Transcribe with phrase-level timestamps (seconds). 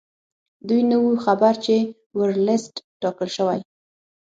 [0.67, 1.75] دوی نه وو خبر چې
[2.17, 3.59] ورلسټ ټاکل شوی.